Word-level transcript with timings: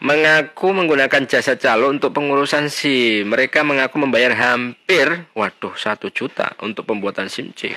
mengaku 0.00 0.72
menggunakan 0.72 1.28
jasa 1.28 1.60
calo 1.60 1.92
untuk 1.92 2.16
pengurusan 2.16 2.72
SIM. 2.72 3.28
Mereka 3.28 3.60
mengaku 3.62 4.00
membayar 4.00 4.32
hampir, 4.32 5.28
waduh, 5.36 5.76
satu 5.76 6.08
juta 6.08 6.56
untuk 6.64 6.88
pembuatan 6.88 7.28
SIM 7.28 7.52
C. 7.52 7.76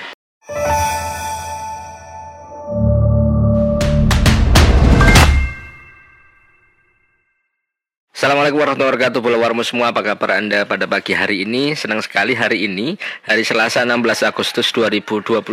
Assalamualaikum 8.24 8.56
warahmatullahi 8.56 8.96
wabarakatuh 8.96 9.36
Warmo 9.36 9.62
semua. 9.68 9.92
Apa 9.92 10.00
kabar 10.00 10.40
anda 10.40 10.64
pada 10.64 10.88
pagi 10.88 11.12
hari 11.12 11.44
ini? 11.44 11.76
Senang 11.76 12.00
sekali 12.00 12.32
hari 12.32 12.64
ini 12.64 12.96
Hari 13.28 13.44
Selasa 13.44 13.84
16 13.84 14.00
Agustus 14.24 14.72
2022 14.72 15.44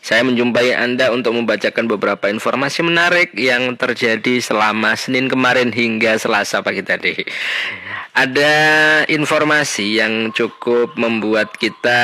Saya 0.00 0.24
menjumpai 0.24 0.72
anda 0.72 1.12
untuk 1.12 1.36
membacakan 1.36 1.84
beberapa 1.92 2.32
informasi 2.32 2.80
menarik 2.80 3.36
Yang 3.36 3.76
terjadi 3.76 4.40
selama 4.40 4.96
Senin 4.96 5.28
kemarin 5.28 5.68
hingga 5.68 6.16
Selasa 6.16 6.64
pagi 6.64 6.80
tadi. 6.80 7.12
Ada 8.12 8.52
informasi 9.08 9.96
yang 9.96 10.36
cukup 10.36 10.96
membuat 11.00 11.56
kita 11.56 12.00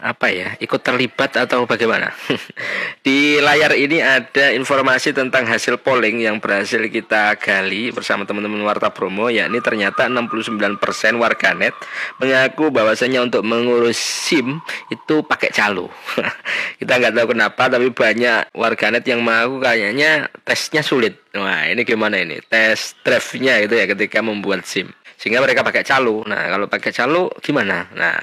apa 0.00 0.32
ya 0.32 0.56
ikut 0.60 0.80
terlibat 0.80 1.36
atau 1.36 1.68
bagaimana? 1.68 2.12
Di 3.04 3.36
layar 3.36 3.76
ini 3.76 4.00
ada 4.00 4.52
informasi 4.56 5.12
tentang 5.12 5.44
hasil 5.44 5.80
polling 5.80 6.24
yang 6.24 6.40
berhasil 6.40 6.80
kita 6.88 7.36
gali 7.36 7.92
bersama 7.92 8.24
teman-teman 8.24 8.64
Warta 8.64 8.88
Promo 8.96 9.21
yakni 9.28 9.60
ternyata 9.60 10.08
69% 10.08 10.80
warganet 11.20 11.76
mengaku 12.18 12.72
bahwasanya 12.72 13.22
untuk 13.22 13.44
mengurus 13.44 14.00
SIM 14.00 14.58
itu 14.88 15.22
pakai 15.22 15.52
calo. 15.52 15.92
Kita 16.80 16.92
nggak 16.98 17.14
tahu 17.14 17.26
kenapa 17.36 17.68
tapi 17.68 17.92
banyak 17.92 18.50
warganet 18.56 19.04
yang 19.04 19.20
mau 19.20 19.60
kayaknya 19.60 20.32
tesnya 20.42 20.80
sulit. 20.80 21.20
Wah 21.36 21.68
ini 21.68 21.84
gimana 21.84 22.18
ini? 22.18 22.40
Tes 22.48 22.96
drive-nya 23.04 23.60
itu 23.62 23.74
ya 23.76 23.84
ketika 23.84 24.24
membuat 24.24 24.64
SIM 24.64 24.88
sehingga 25.22 25.38
mereka 25.38 25.62
pakai 25.62 25.86
calo. 25.86 26.26
Nah, 26.26 26.50
kalau 26.50 26.66
pakai 26.66 26.90
calo 26.90 27.30
gimana? 27.38 27.86
Nah, 27.94 28.18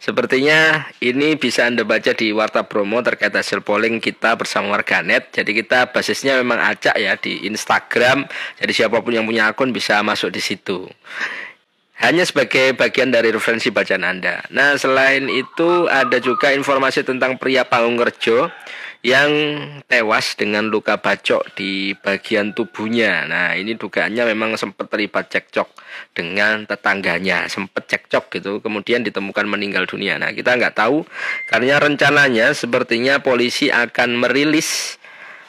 sepertinya 0.00 0.88
ini 1.04 1.36
bisa 1.36 1.68
Anda 1.68 1.84
baca 1.84 2.16
di 2.16 2.32
Warta 2.32 2.64
Promo 2.64 3.04
terkait 3.04 3.36
hasil 3.36 3.60
polling 3.60 4.00
kita 4.00 4.32
bersama 4.32 4.72
warganet. 4.72 5.28
Jadi 5.28 5.52
kita 5.52 5.92
basisnya 5.92 6.40
memang 6.40 6.56
acak 6.56 6.96
ya 6.96 7.20
di 7.20 7.44
Instagram. 7.44 8.24
Jadi 8.64 8.72
siapa 8.72 9.04
pun 9.04 9.12
yang 9.12 9.28
punya 9.28 9.52
akun 9.52 9.76
bisa 9.76 10.00
masuk 10.00 10.32
di 10.32 10.40
situ. 10.40 10.88
Hanya 11.98 12.22
sebagai 12.22 12.78
bagian 12.78 13.10
dari 13.10 13.34
referensi 13.34 13.74
bacaan 13.74 14.06
Anda. 14.06 14.46
Nah, 14.54 14.78
selain 14.78 15.26
itu 15.26 15.90
ada 15.90 16.22
juga 16.22 16.54
informasi 16.54 17.02
tentang 17.02 17.42
pria 17.42 17.66
Panggung 17.66 17.98
Rejo 17.98 18.46
yang 19.02 19.30
tewas 19.86 20.34
dengan 20.34 20.66
luka 20.66 20.98
bacok 20.98 21.54
di 21.54 21.94
bagian 21.98 22.50
tubuhnya. 22.50 23.26
Nah, 23.30 23.54
ini 23.54 23.78
dugaannya 23.78 24.26
memang 24.34 24.58
sempat 24.58 24.90
terlibat 24.90 25.30
cekcok 25.30 25.70
dengan 26.14 26.66
tetangganya, 26.66 27.46
sempat 27.46 27.86
cekcok 27.86 28.30
gitu, 28.34 28.52
kemudian 28.58 29.06
ditemukan 29.06 29.46
meninggal 29.46 29.86
dunia. 29.86 30.18
Nah, 30.18 30.34
kita 30.34 30.58
nggak 30.58 30.74
tahu 30.74 31.06
karena 31.46 31.78
rencananya 31.78 32.54
sepertinya 32.54 33.22
polisi 33.22 33.70
akan 33.70 34.18
merilis 34.18 34.98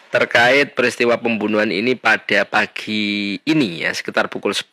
terkait 0.09 0.73
peristiwa 0.73 1.17
pembunuhan 1.21 1.69
ini 1.69 1.93
pada 1.93 2.45
pagi 2.45 3.38
ini 3.45 3.85
ya 3.85 3.93
sekitar 3.93 4.27
pukul 4.27 4.53
10 4.53 4.69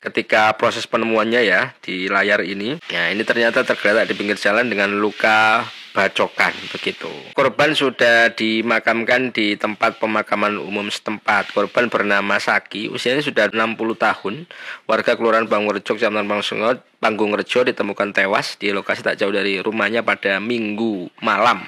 ketika 0.00 0.56
proses 0.56 0.88
penemuannya 0.88 1.40
ya 1.44 1.76
di 1.84 2.08
layar 2.08 2.40
ini. 2.40 2.80
Ya 2.88 3.12
ini 3.12 3.22
ternyata 3.22 3.62
tergeletak 3.62 4.08
di 4.08 4.14
pinggir 4.16 4.40
jalan 4.40 4.72
dengan 4.72 4.88
luka 4.96 5.68
bacokan 5.90 6.54
begitu. 6.70 7.10
Korban 7.34 7.74
sudah 7.74 8.30
dimakamkan 8.34 9.34
di 9.34 9.54
tempat 9.58 9.98
pemakaman 9.98 10.58
umum 10.58 10.86
setempat. 10.90 11.50
Korban 11.54 11.90
bernama 11.90 12.38
Saki, 12.38 12.90
usianya 12.90 13.22
sudah 13.22 13.50
60 13.50 13.76
tahun. 13.98 14.46
Warga 14.86 15.18
Kelurahan 15.18 15.46
Bangurjo, 15.50 15.98
Kecamatan 15.98 16.26
Bangsungot, 16.26 16.82
Panggung 17.00 17.32
Rejo 17.32 17.64
ditemukan 17.64 18.12
tewas 18.12 18.60
di 18.60 18.70
lokasi 18.74 19.00
tak 19.00 19.16
jauh 19.16 19.32
dari 19.32 19.58
rumahnya 19.58 20.04
pada 20.04 20.36
Minggu 20.36 21.08
malam. 21.24 21.64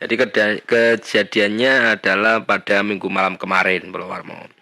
Jadi 0.00 0.14
kejadiannya 0.64 1.98
adalah 2.00 2.42
pada 2.42 2.80
Minggu 2.80 3.06
malam 3.12 3.36
kemarin, 3.36 3.92
Bro 3.92 4.08
Warmo. 4.08 4.53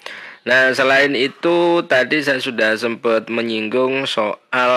Nah, 0.42 0.75
selain 0.75 1.14
itu 1.14 1.86
tadi 1.86 2.19
saya 2.19 2.42
sudah 2.42 2.75
sempat 2.75 3.30
menyinggung 3.30 4.10
soal 4.10 4.75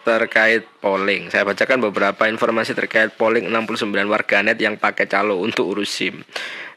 terkait 0.00 0.64
polling. 0.80 1.28
Saya 1.28 1.44
bacakan 1.44 1.84
beberapa 1.84 2.24
informasi 2.32 2.72
terkait 2.72 3.12
polling 3.12 3.52
69 3.52 3.92
warganet 4.08 4.56
yang 4.56 4.80
pakai 4.80 5.04
calo 5.04 5.36
untuk 5.44 5.68
urus 5.68 5.92
SIM. 5.92 6.24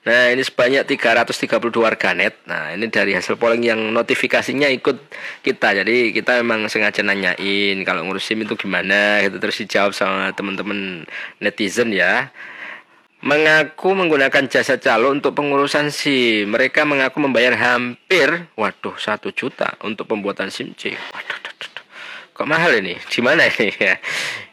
Nah, 0.04 0.36
ini 0.36 0.44
sebanyak 0.44 0.84
332 0.84 1.80
warganet. 1.80 2.36
Nah, 2.44 2.76
ini 2.76 2.92
dari 2.92 3.16
hasil 3.16 3.40
polling 3.40 3.64
yang 3.64 3.80
notifikasinya 3.96 4.68
ikut 4.68 5.00
kita. 5.40 5.80
Jadi, 5.80 6.12
kita 6.12 6.44
memang 6.44 6.68
sengaja 6.68 7.00
nanyain 7.00 7.80
kalau 7.88 8.04
ngurus 8.04 8.28
SIM 8.28 8.44
itu 8.44 8.60
gimana 8.60 9.24
gitu 9.24 9.40
terus 9.40 9.64
dijawab 9.64 9.96
sama 9.96 10.36
teman-teman 10.36 11.08
netizen 11.40 11.96
ya 11.96 12.36
mengaku 13.20 13.96
menggunakan 13.98 14.48
jasa 14.48 14.80
calo 14.80 15.12
untuk 15.12 15.36
pengurusan 15.36 15.92
SIM. 15.92 16.56
Mereka 16.56 16.88
mengaku 16.88 17.20
membayar 17.20 17.56
hampir, 17.56 18.48
waduh, 18.56 18.96
satu 18.96 19.36
juta 19.36 19.76
untuk 19.84 20.08
pembuatan 20.08 20.48
SIM 20.48 20.72
C. 20.76 20.96
Waduh. 20.96 21.49
Kok 22.40 22.48
mahal 22.48 22.72
ini? 22.80 22.96
Di 22.96 23.20
mana 23.20 23.44
ini 23.52 23.68
ya? 23.92 24.00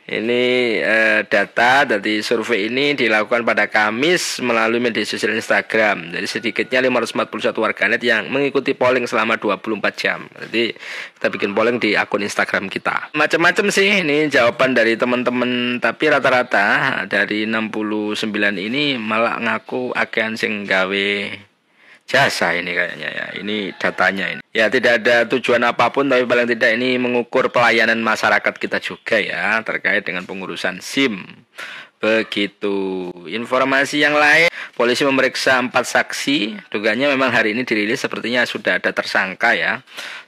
Ini 0.07 0.43
eh, 0.87 1.21
data 1.27 1.83
dari 1.83 2.23
survei 2.23 2.71
ini 2.71 2.95
dilakukan 2.95 3.43
pada 3.43 3.67
Kamis 3.67 4.39
melalui 4.39 4.79
media 4.79 5.03
sosial 5.03 5.35
Instagram. 5.35 6.15
Jadi 6.15 6.27
sedikitnya 6.31 6.79
541 6.83 7.51
warganet 7.59 7.99
yang 8.07 8.31
mengikuti 8.31 8.71
polling 8.75 9.11
selama 9.11 9.35
24 9.35 9.83
jam. 9.99 10.31
Jadi 10.47 10.71
kita 11.19 11.27
bikin 11.27 11.51
polling 11.59 11.83
di 11.83 11.99
akun 11.99 12.23
Instagram 12.23 12.71
kita. 12.71 13.11
Macam-macam 13.19 13.67
sih 13.75 14.07
ini 14.07 14.31
jawaban 14.31 14.79
dari 14.79 14.95
teman-teman, 14.95 15.83
tapi 15.83 16.07
rata-rata 16.07 17.03
dari 17.11 17.43
69 17.43 18.15
ini 18.63 18.95
malah 18.95 19.43
ngaku 19.43 19.91
akan 19.91 20.39
sing 20.39 20.71
gawe 20.71 21.11
jasa 22.07 22.55
ini 22.55 22.73
kayaknya 22.73 23.09
ya. 23.11 23.27
Ini 23.37 23.75
datanya 23.77 24.27
ini. 24.33 24.43
Ya 24.55 24.71
tidak 24.71 25.05
ada 25.05 25.27
tujuan 25.27 25.61
apa 25.67 25.91
pun 25.91 26.07
tapi 26.07 26.25
paling 26.25 26.49
tidak 26.49 26.79
ini 26.79 26.97
mengukur 26.97 27.51
pelayanan 27.51 28.01
masyarakat 28.01 28.55
kita 28.57 28.79
juga 28.81 29.19
ya 29.19 29.61
terkait 29.67 30.07
dengan 30.07 30.25
pengurusan 30.25 30.79
SIM. 30.81 31.27
Begitu. 31.97 33.11
Informasi 33.27 34.05
yang 34.05 34.15
lain, 34.15 34.53
polisi 34.77 35.03
memeriksa 35.03 35.59
empat 35.59 35.89
saksi. 35.89 36.69
Dugaannya 36.71 37.11
memang 37.11 37.33
hari 37.33 37.57
ini 37.57 37.67
dirilis 37.67 38.05
sepertinya 38.05 38.47
sudah 38.47 38.79
ada 38.79 38.95
tersangka 38.95 39.57
ya 39.57 39.83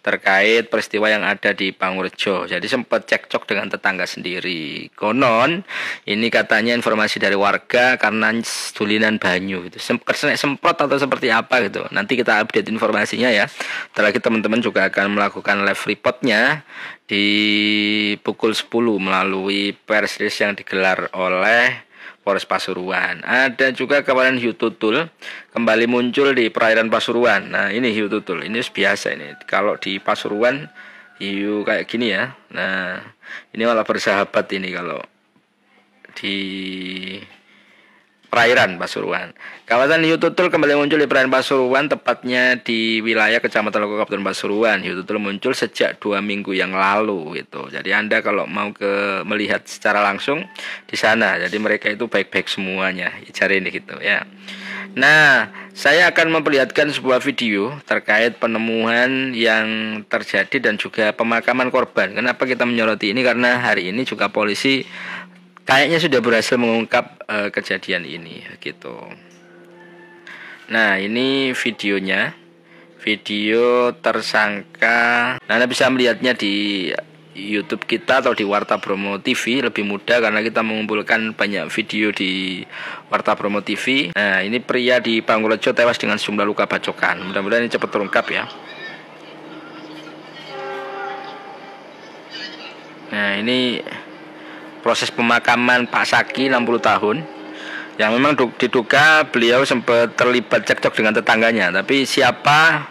terkait 0.08 0.72
peristiwa 0.72 1.12
yang 1.12 1.20
ada 1.20 1.52
di 1.52 1.68
Pangurjo. 1.76 2.48
Jadi 2.48 2.64
sempat 2.64 3.04
cekcok 3.04 3.44
dengan 3.44 3.68
tetangga 3.68 4.08
sendiri. 4.08 4.88
Konon 4.96 5.60
ini 6.08 6.32
katanya 6.32 6.72
informasi 6.72 7.20
dari 7.20 7.36
warga 7.36 8.00
karena 8.00 8.32
tulinan 8.72 9.20
banyu 9.20 9.68
gitu. 9.68 9.76
semprot 9.76 10.78
atau 10.80 10.96
seperti 10.96 11.28
apa 11.28 11.60
gitu. 11.68 11.84
Nanti 11.92 12.16
kita 12.16 12.40
update 12.40 12.72
informasinya 12.72 13.28
ya. 13.28 13.44
Terakhir 13.92 14.24
teman-teman 14.24 14.64
juga 14.64 14.88
akan 14.88 15.12
melakukan 15.12 15.68
live 15.68 15.82
reportnya 15.84 16.64
di 17.08 17.26
pukul 18.20 18.52
10 18.52 18.68
melalui 19.00 19.72
pers 19.72 20.20
yang 20.20 20.52
digelar 20.52 21.08
oleh 21.16 21.87
Polres 22.28 22.44
Pasuruan. 22.44 23.24
Ada 23.24 23.72
juga 23.72 24.04
kawanan 24.04 24.36
hiu 24.36 24.52
tutul 24.52 25.08
kembali 25.56 25.88
muncul 25.88 26.36
di 26.36 26.52
perairan 26.52 26.92
Pasuruan. 26.92 27.48
Nah, 27.48 27.72
ini 27.72 27.88
hiu 27.88 28.12
tutul. 28.12 28.44
Ini 28.44 28.60
biasa 28.60 29.16
ini. 29.16 29.32
Kalau 29.48 29.80
di 29.80 29.96
Pasuruan 29.96 30.68
hiu 31.16 31.64
kayak 31.64 31.88
gini 31.88 32.12
ya. 32.12 32.36
Nah, 32.52 33.00
ini 33.56 33.64
malah 33.64 33.88
bersahabat 33.88 34.44
ini 34.52 34.68
kalau 34.76 35.00
di 36.20 36.36
perairan 38.28 38.76
Pasuruan. 38.76 39.32
Kawasan 39.64 40.04
Hiu 40.04 40.20
Tutul 40.20 40.52
kembali 40.52 40.76
muncul 40.76 41.00
di 41.00 41.08
perairan 41.08 41.32
Pasuruan, 41.32 41.88
tepatnya 41.88 42.60
di 42.60 43.00
wilayah 43.00 43.40
Kecamatan 43.40 43.84
Loko 43.84 44.04
Kabupaten 44.04 44.24
Pasuruan. 44.24 44.78
Hiu 44.84 44.96
Tutul 45.00 45.20
muncul 45.20 45.56
sejak 45.56 46.00
dua 46.00 46.20
minggu 46.20 46.52
yang 46.52 46.72
lalu 46.72 47.40
gitu. 47.44 47.68
Jadi 47.72 47.90
Anda 47.92 48.20
kalau 48.20 48.44
mau 48.44 48.72
ke 48.72 49.24
melihat 49.24 49.64
secara 49.64 50.04
langsung 50.04 50.44
di 50.84 50.96
sana, 50.96 51.40
jadi 51.40 51.56
mereka 51.56 51.88
itu 51.88 52.06
baik-baik 52.06 52.48
semuanya. 52.48 53.12
Cari 53.32 53.60
ini 53.60 53.68
gitu 53.72 53.96
ya. 54.00 54.24
Nah, 54.98 55.52
saya 55.76 56.10
akan 56.10 56.40
memperlihatkan 56.40 56.90
sebuah 56.90 57.20
video 57.22 57.76
terkait 57.84 58.40
penemuan 58.40 59.36
yang 59.36 60.00
terjadi 60.08 60.58
dan 60.58 60.74
juga 60.80 61.12
pemakaman 61.12 61.68
korban. 61.70 62.16
Kenapa 62.16 62.48
kita 62.48 62.64
menyoroti 62.66 63.12
ini? 63.12 63.22
Karena 63.22 63.60
hari 63.62 63.92
ini 63.92 64.02
juga 64.02 64.32
polisi 64.32 64.82
kayaknya 65.68 66.00
sudah 66.00 66.24
berhasil 66.24 66.56
mengungkap 66.56 67.28
uh, 67.28 67.52
kejadian 67.52 68.08
ini 68.08 68.40
gitu. 68.64 68.96
Nah, 70.72 70.96
ini 70.96 71.52
videonya. 71.52 72.32
Video 72.98 73.94
tersangka. 73.94 75.38
Nah, 75.38 75.52
Anda 75.54 75.70
bisa 75.70 75.86
melihatnya 75.86 76.34
di 76.34 76.88
YouTube 77.38 77.86
kita 77.86 78.18
atau 78.20 78.34
di 78.34 78.42
Warta 78.42 78.82
Bromo 78.82 79.22
TV 79.22 79.62
lebih 79.62 79.86
mudah 79.86 80.18
karena 80.18 80.42
kita 80.42 80.66
mengumpulkan 80.66 81.38
banyak 81.38 81.70
video 81.70 82.10
di 82.10 82.64
Warta 83.06 83.38
Bromo 83.38 83.62
TV. 83.62 84.10
Nah, 84.16 84.42
ini 84.42 84.58
pria 84.58 84.98
di 84.98 85.22
Pangkurejo 85.22 85.76
tewas 85.76 86.00
dengan 86.00 86.18
sejumlah 86.18 86.48
luka 86.48 86.66
bacokan. 86.66 87.22
Mudah-mudahan 87.28 87.68
ini 87.68 87.70
cepat 87.70 87.90
terungkap 87.92 88.26
ya. 88.28 88.44
Nah, 93.08 93.40
ini 93.40 93.80
proses 94.80 95.10
pemakaman 95.10 95.86
Pak 95.90 96.04
Saki 96.08 96.48
60 96.48 96.58
tahun 96.80 97.16
yang 97.98 98.14
memang 98.14 98.38
diduga 98.56 99.26
beliau 99.26 99.66
sempat 99.66 100.14
terlibat 100.14 100.62
cekcok 100.62 100.94
dengan 100.94 101.18
tetangganya. 101.18 101.74
Tapi 101.74 102.06
siapa 102.06 102.86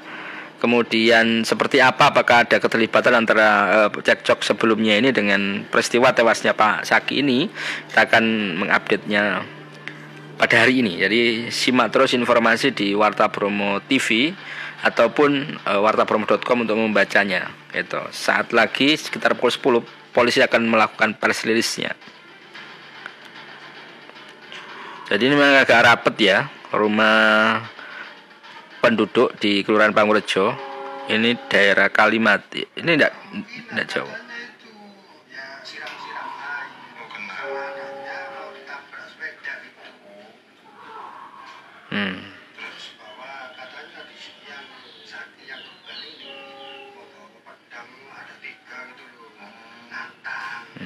kemudian 0.60 1.48
seperti 1.48 1.80
apa 1.80 2.12
apakah 2.12 2.44
ada 2.44 2.60
keterlibatan 2.60 3.16
antara 3.16 3.48
uh, 3.88 3.90
cekcok 3.90 4.44
sebelumnya 4.44 5.00
ini 5.00 5.16
dengan 5.16 5.64
peristiwa 5.72 6.12
tewasnya 6.12 6.52
Pak 6.52 6.84
Saki 6.84 7.24
ini? 7.24 7.48
Kita 7.88 8.04
akan 8.04 8.24
mengupdate-nya 8.60 9.24
pada 10.38 10.56
hari 10.60 10.84
ini. 10.84 11.00
Jadi 11.00 11.50
simak 11.50 11.90
terus 11.96 12.12
informasi 12.12 12.76
di 12.76 12.92
Warta 12.92 13.32
Promo 13.32 13.80
TV 13.88 14.36
ataupun 14.84 15.58
uh, 15.66 15.80
wartapromo.com 15.82 16.68
untuk 16.68 16.78
membacanya. 16.78 17.50
Itu 17.74 18.12
saat 18.14 18.54
lagi 18.54 18.94
sekitar 18.94 19.40
pukul 19.40 19.82
10 19.82 20.07
polisi 20.18 20.42
akan 20.42 20.66
melakukan 20.66 21.14
press 21.22 21.46
release-nya. 21.46 21.94
Jadi 25.14 25.24
ini 25.30 25.38
memang 25.38 25.62
agak 25.62 25.86
rapet 25.86 26.16
ya 26.18 26.50
rumah 26.74 27.62
penduduk 28.82 29.38
di 29.38 29.62
Kelurahan 29.62 29.94
Pangurjo 29.94 30.58
ini 31.14 31.38
daerah 31.46 31.94
Kalimat 31.94 32.50
ini 32.50 32.98
tidak 32.98 33.14
tidak 33.70 33.88
jauh. 33.94 34.16
Hmm. 41.88 42.37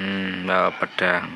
Hmm, 0.01 0.49
bawa 0.49 0.73
pedang. 0.81 1.29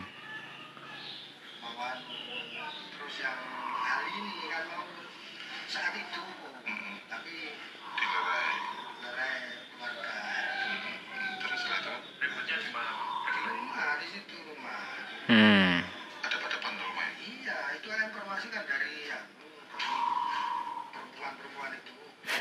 Hmm. 15.30 15.86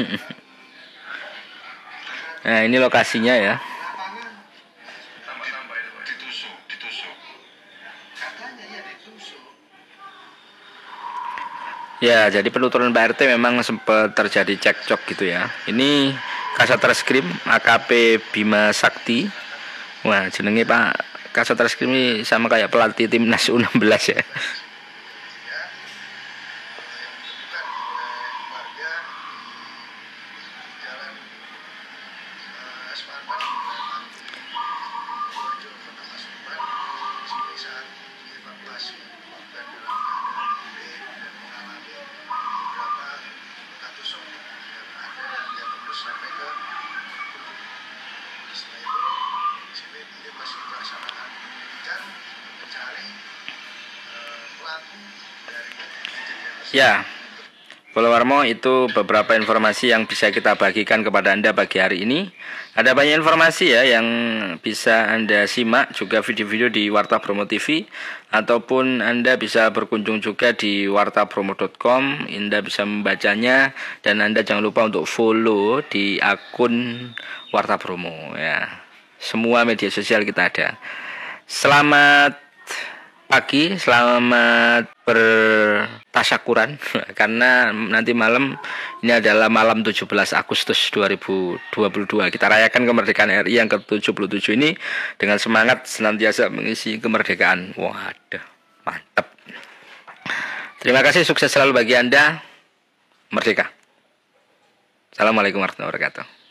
Nah, 2.45 2.61
ini 2.61 2.77
lokasinya 2.77 3.33
ya. 3.41 3.57
Ya, 12.05 12.29
jadi 12.29 12.45
penuturan 12.53 12.93
Pak 12.93 13.17
RT 13.17 13.33
memang 13.33 13.65
sempat 13.65 14.13
terjadi 14.13 14.53
cekcok 14.61 15.09
gitu 15.09 15.25
ya. 15.25 15.49
Ini 15.65 16.13
Kasat 16.53 16.85
Reskrim 16.85 17.25
AKP 17.49 18.21
Bima 18.29 18.69
Sakti. 18.77 19.25
Wah, 20.05 20.29
jenenge 20.29 20.69
Pak 20.69 21.01
Kasat 21.33 21.57
Reskrim 21.57 21.89
ini 21.97 22.21
sama 22.21 22.53
kayak 22.53 22.69
pelatih 22.69 23.09
timnas 23.09 23.49
U16 23.49 23.81
ya. 24.13 24.21
Ya, 56.75 57.07
Warmo 57.95 58.43
itu 58.43 58.91
beberapa 58.91 59.39
informasi 59.39 59.95
yang 59.95 60.11
bisa 60.11 60.35
kita 60.35 60.59
bagikan 60.59 61.07
kepada 61.07 61.31
Anda 61.31 61.55
pagi 61.55 61.79
hari 61.79 62.03
ini. 62.03 62.27
Ada 62.75 62.91
banyak 62.91 63.23
informasi 63.23 63.71
ya 63.71 63.87
yang 63.87 64.07
bisa 64.59 65.15
Anda 65.15 65.47
simak 65.47 65.95
juga 65.95 66.19
video-video 66.19 66.75
di 66.75 66.91
Warta 66.91 67.23
Promo 67.23 67.47
TV 67.47 67.87
ataupun 68.35 68.99
Anda 68.99 69.39
bisa 69.39 69.71
berkunjung 69.71 70.19
juga 70.19 70.51
di 70.51 70.91
wartapromo.com. 70.91 72.27
Anda 72.27 72.59
bisa 72.67 72.83
membacanya 72.83 73.71
dan 74.03 74.19
Anda 74.19 74.43
jangan 74.43 74.67
lupa 74.67 74.91
untuk 74.91 75.07
follow 75.07 75.79
di 75.87 76.19
akun 76.19 77.15
Warta 77.55 77.79
Promo 77.79 78.35
ya. 78.35 78.83
Semua 79.23 79.63
media 79.63 79.87
sosial 79.95 80.27
kita 80.27 80.51
ada. 80.51 80.69
Selamat 81.47 82.44
pagi, 83.35 83.75
selamat 83.75 84.95
bertasyakuran 85.03 86.79
karena 87.19 87.75
nanti 87.75 88.15
malam 88.15 88.55
ini 89.03 89.11
adalah 89.11 89.51
malam 89.51 89.83
17 89.83 90.07
Agustus 90.39 90.79
2022. 90.95 92.31
Kita 92.31 92.47
rayakan 92.47 92.87
kemerdekaan 92.87 93.35
RI 93.43 93.59
yang 93.59 93.67
ke-77 93.67 94.55
ini 94.55 94.79
dengan 95.19 95.43
semangat 95.43 95.83
senantiasa 95.91 96.47
mengisi 96.47 97.03
kemerdekaan. 97.03 97.75
Waduh, 97.75 98.45
mantap. 98.87 99.27
Terima 100.79 101.03
kasih, 101.03 101.27
sukses 101.27 101.51
selalu 101.51 101.75
bagi 101.75 101.99
Anda. 101.99 102.39
Merdeka. 103.35 103.67
Assalamualaikum 105.11 105.59
warahmatullahi 105.59 105.91
wabarakatuh. 105.91 106.44